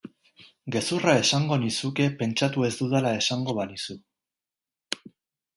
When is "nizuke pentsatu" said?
1.65-2.67